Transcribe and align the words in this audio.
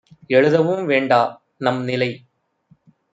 எழுதவும் 0.29 0.85
வேண்டா- 0.85 1.19
நம்நிலை 1.65 2.09